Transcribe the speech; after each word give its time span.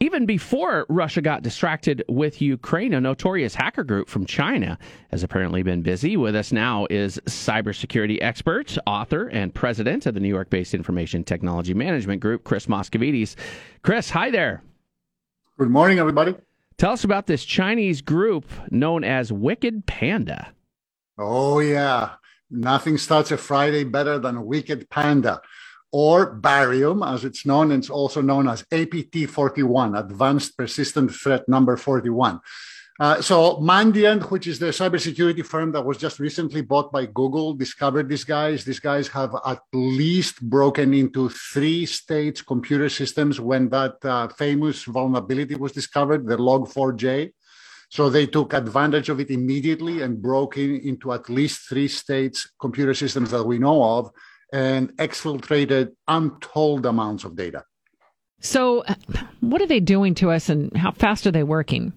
Even 0.00 0.26
before 0.26 0.86
Russia 0.88 1.20
got 1.20 1.42
distracted 1.42 2.04
with 2.08 2.40
Ukraine, 2.40 2.94
a 2.94 3.00
notorious 3.00 3.56
hacker 3.56 3.82
group 3.82 4.08
from 4.08 4.26
China 4.26 4.78
has 5.10 5.24
apparently 5.24 5.64
been 5.64 5.82
busy. 5.82 6.16
With 6.16 6.36
us 6.36 6.52
now 6.52 6.86
is 6.88 7.20
cybersecurity 7.26 8.18
expert, 8.20 8.78
author, 8.86 9.26
and 9.26 9.52
president 9.52 10.06
of 10.06 10.14
the 10.14 10.20
New 10.20 10.28
York 10.28 10.50
based 10.50 10.72
information 10.72 11.24
technology 11.24 11.74
management 11.74 12.20
group, 12.20 12.44
Chris 12.44 12.66
Moschovitis. 12.66 13.34
Chris, 13.82 14.10
hi 14.10 14.30
there. 14.30 14.62
Good 15.58 15.70
morning, 15.70 15.98
everybody. 15.98 16.36
Tell 16.76 16.92
us 16.92 17.02
about 17.02 17.26
this 17.26 17.44
Chinese 17.44 18.00
group 18.00 18.44
known 18.70 19.02
as 19.02 19.32
Wicked 19.32 19.86
Panda. 19.86 20.52
Oh, 21.18 21.58
yeah. 21.58 22.10
Nothing 22.52 22.98
starts 22.98 23.32
a 23.32 23.36
Friday 23.36 23.82
better 23.82 24.20
than 24.20 24.36
a 24.36 24.42
Wicked 24.42 24.88
Panda 24.90 25.42
or 25.92 26.34
barium, 26.34 27.02
as 27.02 27.24
it's 27.24 27.46
known, 27.46 27.72
and 27.72 27.82
it's 27.82 27.90
also 27.90 28.20
known 28.20 28.48
as 28.48 28.64
APT 28.72 29.28
41, 29.28 29.94
Advanced 29.94 30.56
Persistent 30.56 31.12
Threat 31.12 31.48
Number 31.48 31.76
41. 31.76 32.40
Uh, 33.00 33.22
so 33.22 33.58
Mandiant, 33.58 34.28
which 34.30 34.48
is 34.48 34.58
the 34.58 34.66
cybersecurity 34.66 35.46
firm 35.46 35.70
that 35.70 35.84
was 35.84 35.98
just 35.98 36.18
recently 36.18 36.62
bought 36.62 36.90
by 36.90 37.06
Google, 37.06 37.54
discovered 37.54 38.08
these 38.08 38.24
guys. 38.24 38.64
These 38.64 38.80
guys 38.80 39.06
have 39.08 39.36
at 39.46 39.60
least 39.72 40.42
broken 40.42 40.92
into 40.92 41.28
three 41.28 41.86
states' 41.86 42.42
computer 42.42 42.88
systems 42.88 43.40
when 43.40 43.68
that 43.68 44.04
uh, 44.04 44.26
famous 44.28 44.82
vulnerability 44.82 45.54
was 45.54 45.70
discovered, 45.70 46.26
the 46.26 46.36
Log4j. 46.36 47.30
So 47.88 48.10
they 48.10 48.26
took 48.26 48.52
advantage 48.52 49.08
of 49.08 49.20
it 49.20 49.30
immediately 49.30 50.02
and 50.02 50.20
broke 50.20 50.58
in, 50.58 50.80
into 50.80 51.12
at 51.12 51.30
least 51.30 51.68
three 51.68 51.88
states' 51.88 52.50
computer 52.60 52.94
systems 52.94 53.30
that 53.30 53.44
we 53.44 53.58
know 53.58 53.82
of 53.82 54.10
and 54.52 54.96
exfiltrated 54.96 55.92
untold 56.06 56.86
amounts 56.86 57.24
of 57.24 57.36
data. 57.36 57.64
So, 58.40 58.84
what 59.40 59.60
are 59.60 59.66
they 59.66 59.80
doing 59.80 60.14
to 60.16 60.30
us 60.30 60.48
and 60.48 60.74
how 60.76 60.92
fast 60.92 61.26
are 61.26 61.32
they 61.32 61.42
working? 61.42 61.92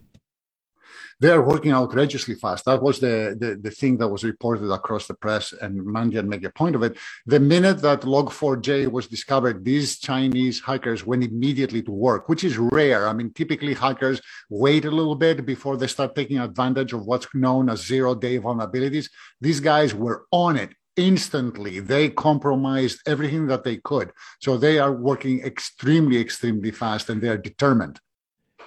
They 1.22 1.30
are 1.30 1.48
working 1.48 1.72
outrageously 1.72 2.34
fast. 2.34 2.66
That 2.66 2.82
was 2.82 3.00
the, 3.00 3.38
the, 3.40 3.56
the 3.56 3.70
thing 3.70 4.00
that 4.00 4.08
was 4.08 4.24
reported 4.24 4.72
across 4.72 5.06
the 5.06 5.14
press, 5.14 5.54
and 5.54 5.80
Mandiant 5.80 6.28
made 6.28 6.44
a 6.46 6.50
point 6.50 6.76
of 6.76 6.82
it. 6.82 6.98
The 7.28 7.40
minute 7.40 7.80
that 7.84 8.02
Log4j 8.02 8.92
was 8.92 9.06
discovered, 9.06 9.64
these 9.64 10.00
Chinese 10.00 10.62
hackers 10.62 11.06
went 11.06 11.24
immediately 11.24 11.84
to 11.84 11.92
work, 11.92 12.28
which 12.28 12.44
is 12.44 12.58
rare. 12.58 13.08
I 13.08 13.14
mean, 13.14 13.32
typically 13.34 13.76
hackers 13.76 14.20
wait 14.50 14.86
a 14.86 14.90
little 14.90 15.14
bit 15.14 15.46
before 15.46 15.78
they 15.78 15.86
start 15.86 16.16
taking 16.16 16.40
advantage 16.40 16.92
of 16.92 17.06
what's 17.06 17.28
known 17.36 17.70
as 17.70 17.86
zero 17.86 18.16
day 18.16 18.40
vulnerabilities. 18.40 19.12
These 19.40 19.60
guys 19.60 19.94
were 19.94 20.26
on 20.32 20.58
it 20.58 20.72
instantly 20.98 21.80
they 21.80 22.10
compromised 22.10 23.00
everything 23.06 23.48
that 23.48 23.64
they 23.64 23.78
could. 23.78 24.12
So 24.40 24.58
they 24.58 24.80
are 24.80 24.94
working 24.94 25.42
extremely 25.42 26.20
extremely 26.20 26.72
fast 26.72 27.10
and 27.10 27.22
they 27.22 27.30
are 27.30 27.38
determined. 27.38 28.00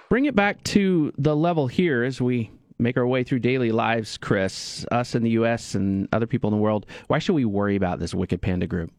Bring 0.09 0.25
it 0.25 0.35
back 0.35 0.63
to 0.65 1.11
the 1.17 1.35
level 1.35 1.67
here 1.67 2.03
as 2.03 2.21
we 2.21 2.51
make 2.77 2.97
our 2.97 3.07
way 3.07 3.23
through 3.23 3.39
daily 3.39 3.71
lives 3.71 4.17
chris 4.17 4.85
us 4.91 5.15
in 5.15 5.23
the 5.23 5.31
us 5.31 5.75
and 5.75 6.09
other 6.11 6.27
people 6.27 6.49
in 6.49 6.55
the 6.55 6.61
world. 6.61 6.85
Why 7.07 7.19
should 7.19 7.33
we 7.33 7.45
worry 7.45 7.75
about 7.75 7.99
this 7.99 8.13
wicked 8.13 8.41
panda 8.41 8.67
group 8.67 8.91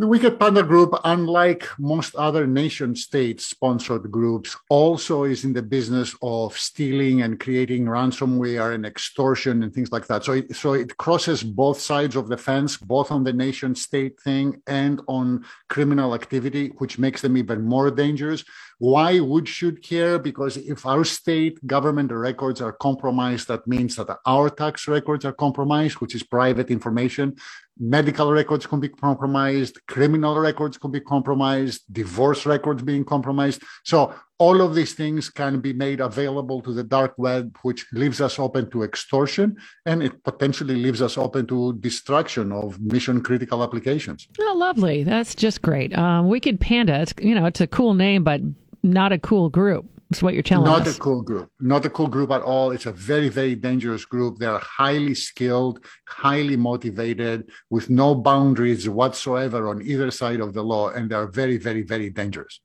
the 0.00 0.06
Wicked 0.06 0.38
Panda 0.38 0.62
Group, 0.62 0.94
unlike 1.02 1.66
most 1.76 2.14
other 2.14 2.46
nation 2.46 2.94
state 2.94 3.40
sponsored 3.40 4.12
groups, 4.12 4.56
also 4.70 5.24
is 5.24 5.42
in 5.42 5.52
the 5.52 5.62
business 5.62 6.14
of 6.22 6.56
stealing 6.56 7.22
and 7.22 7.40
creating 7.40 7.86
ransomware 7.86 8.76
and 8.76 8.86
extortion 8.86 9.64
and 9.64 9.74
things 9.74 9.90
like 9.90 10.06
that. 10.06 10.22
So 10.22 10.34
it, 10.34 10.54
so 10.54 10.74
it 10.74 10.96
crosses 10.98 11.42
both 11.42 11.80
sides 11.80 12.14
of 12.14 12.28
the 12.28 12.36
fence, 12.36 12.76
both 12.76 13.10
on 13.10 13.24
the 13.24 13.32
nation 13.32 13.74
state 13.74 14.20
thing 14.20 14.62
and 14.68 15.00
on 15.08 15.44
criminal 15.68 16.14
activity, 16.14 16.68
which 16.78 17.00
makes 17.00 17.20
them 17.20 17.36
even 17.36 17.64
more 17.64 17.90
dangerous. 17.90 18.44
Why 18.78 19.18
would 19.18 19.48
should 19.48 19.82
care? 19.82 20.20
Because 20.20 20.56
if 20.56 20.86
our 20.86 21.02
state 21.02 21.66
government 21.66 22.12
records 22.12 22.60
are 22.60 22.72
compromised, 22.72 23.48
that 23.48 23.66
means 23.66 23.96
that 23.96 24.16
our 24.24 24.48
tax 24.48 24.86
records 24.86 25.24
are 25.24 25.32
compromised, 25.32 25.96
which 25.96 26.14
is 26.14 26.22
private 26.22 26.70
information 26.70 27.36
medical 27.78 28.32
records 28.32 28.66
can 28.66 28.80
be 28.80 28.88
compromised, 28.88 29.78
criminal 29.86 30.38
records 30.38 30.78
can 30.78 30.90
be 30.90 31.00
compromised, 31.00 31.82
divorce 31.92 32.46
records 32.46 32.82
being 32.82 33.04
compromised. 33.04 33.62
So 33.84 34.14
all 34.38 34.60
of 34.60 34.74
these 34.74 34.94
things 34.94 35.30
can 35.30 35.60
be 35.60 35.72
made 35.72 36.00
available 36.00 36.60
to 36.62 36.72
the 36.72 36.84
dark 36.84 37.14
web, 37.18 37.56
which 37.62 37.86
leaves 37.92 38.20
us 38.20 38.38
open 38.38 38.70
to 38.70 38.82
extortion 38.82 39.56
and 39.84 40.02
it 40.02 40.22
potentially 40.24 40.76
leaves 40.76 41.02
us 41.02 41.18
open 41.18 41.46
to 41.48 41.74
destruction 41.80 42.52
of 42.52 42.80
mission 42.80 43.20
critical 43.20 43.62
applications. 43.62 44.28
Oh, 44.40 44.54
lovely. 44.56 45.02
That's 45.02 45.34
just 45.34 45.62
great. 45.62 45.96
Um, 45.96 46.28
Wicked 46.28 46.60
Panda, 46.60 47.00
it's, 47.00 47.14
you 47.20 47.34
know, 47.34 47.46
it's 47.46 47.60
a 47.60 47.66
cool 47.66 47.94
name, 47.94 48.22
but 48.22 48.40
not 48.82 49.12
a 49.12 49.18
cool 49.18 49.48
group. 49.48 49.86
That's 50.10 50.22
what 50.22 50.32
you're 50.32 50.42
telling 50.42 50.64
Not 50.64 50.82
us. 50.82 50.86
Not 50.86 50.96
a 50.96 51.00
cool 51.00 51.22
group. 51.22 51.50
Not 51.60 51.84
a 51.84 51.90
cool 51.90 52.06
group 52.06 52.30
at 52.30 52.40
all. 52.40 52.70
It's 52.70 52.86
a 52.86 52.92
very, 52.92 53.28
very 53.28 53.54
dangerous 53.54 54.06
group. 54.06 54.38
They're 54.38 54.58
highly 54.58 55.14
skilled, 55.14 55.84
highly 56.06 56.56
motivated, 56.56 57.50
with 57.68 57.90
no 57.90 58.14
boundaries 58.14 58.88
whatsoever 58.88 59.68
on 59.68 59.82
either 59.82 60.10
side 60.10 60.40
of 60.40 60.54
the 60.54 60.62
law, 60.62 60.90
and 60.90 61.10
they're 61.10 61.26
very, 61.26 61.58
very, 61.58 61.82
very 61.82 62.08
dangerous. 62.08 62.60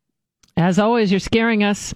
As 0.56 0.80
always, 0.80 1.12
you're 1.12 1.20
scaring 1.20 1.64
us. 1.64 1.94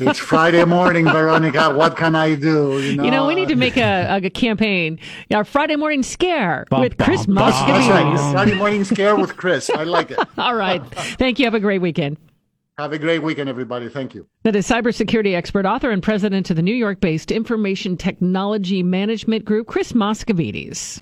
it's 0.00 0.18
Friday 0.18 0.64
morning, 0.64 1.04
Veronica. 1.04 1.72
What 1.72 1.96
can 1.96 2.16
I 2.16 2.34
do? 2.34 2.80
You 2.80 2.96
know, 2.96 3.04
you 3.04 3.10
know 3.10 3.26
we 3.26 3.34
need 3.34 3.48
to 3.48 3.54
make 3.54 3.76
a, 3.76 4.18
a 4.24 4.30
campaign. 4.30 4.98
Our 5.32 5.44
Friday 5.44 5.76
morning 5.76 6.02
scare 6.02 6.64
bum, 6.70 6.80
with 6.80 6.96
Chris 6.96 7.26
Moschovitis. 7.26 7.88
Right. 7.90 8.32
Friday 8.32 8.54
morning 8.54 8.82
scare 8.82 9.14
with 9.14 9.36
Chris. 9.36 9.68
I 9.70 9.84
like 9.84 10.10
it. 10.10 10.18
All 10.38 10.56
right. 10.56 10.82
Thank 11.18 11.38
you. 11.38 11.44
Have 11.44 11.54
a 11.54 11.60
great 11.60 11.82
weekend. 11.82 12.16
Have 12.78 12.92
a 12.92 12.98
great 12.98 13.22
weekend, 13.22 13.48
everybody. 13.48 13.88
Thank 13.88 14.14
you. 14.14 14.26
That 14.42 14.54
is 14.54 14.68
cybersecurity 14.68 15.34
expert, 15.34 15.64
author, 15.64 15.90
and 15.90 16.02
president 16.02 16.50
of 16.50 16.56
the 16.56 16.62
New 16.62 16.74
York 16.74 17.00
based 17.00 17.30
Information 17.30 17.96
Technology 17.96 18.82
Management 18.82 19.46
Group, 19.46 19.66
Chris 19.66 19.92
Moschovitis. 19.92 21.00